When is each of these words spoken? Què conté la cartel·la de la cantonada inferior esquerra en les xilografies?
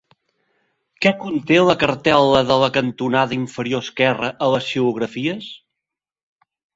Què 1.05 1.09
conté 1.23 1.57
la 1.65 1.75
cartel·la 1.83 2.41
de 2.51 2.57
la 2.63 2.69
cantonada 2.77 3.37
inferior 3.37 3.83
esquerra 3.89 4.31
en 4.47 4.55
les 4.55 4.65
xilografies? 4.71 5.51